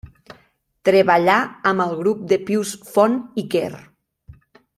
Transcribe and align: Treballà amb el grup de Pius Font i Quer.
Treballà 0.89 1.35
amb 1.73 1.85
el 1.85 1.93
grup 1.99 2.23
de 2.33 2.39
Pius 2.49 2.73
Font 2.95 3.19
i 3.43 3.45
Quer. 3.53 3.71